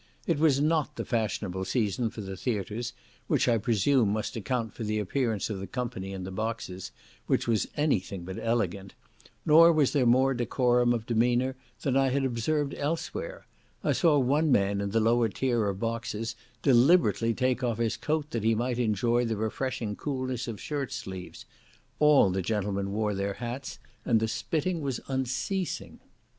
It 0.25 0.39
was 0.39 0.59
not 0.59 0.95
the 0.95 1.05
fashionable 1.05 1.63
season 1.63 2.09
for 2.09 2.21
the 2.21 2.35
theatres, 2.35 2.93
which 3.27 3.47
I 3.47 3.59
presume 3.59 4.09
must 4.09 4.35
account 4.35 4.73
for 4.73 4.83
the 4.83 4.97
appearance 4.97 5.47
of 5.51 5.59
the 5.59 5.67
company 5.67 6.11
in 6.11 6.23
the 6.23 6.31
boxes, 6.31 6.91
which 7.27 7.47
was 7.47 7.67
any 7.77 7.99
thing 7.99 8.23
but 8.23 8.39
elegant; 8.41 8.95
nor 9.45 9.71
was 9.71 9.93
there 9.93 10.07
more 10.07 10.33
decorum 10.33 10.91
of 10.91 11.05
demeanour 11.05 11.55
than 11.83 11.95
I 11.95 12.09
had 12.09 12.25
observed 12.25 12.73
elsewhere; 12.73 13.45
I 13.83 13.91
saw 13.91 14.17
one 14.17 14.51
man 14.51 14.81
in 14.81 14.89
the 14.89 14.99
lower 14.99 15.29
tier 15.29 15.67
of 15.67 15.79
boxes 15.79 16.35
deliberately 16.63 17.35
take 17.35 17.63
off 17.63 17.77
his 17.77 17.95
coat 17.95 18.31
that 18.31 18.43
he 18.43 18.55
might 18.55 18.79
enjoy 18.79 19.25
the 19.25 19.37
refreshing 19.37 19.95
coolness 19.95 20.47
of 20.47 20.59
shirt 20.59 20.91
sleeves; 20.91 21.45
all 21.99 22.31
the 22.31 22.41
gentlemen 22.41 22.91
wore 22.91 23.13
their 23.13 23.35
hats, 23.35 23.77
and 24.03 24.19
the 24.19 24.27
spitting 24.27 24.81
was 24.81 24.99
unceasing. 25.07 25.99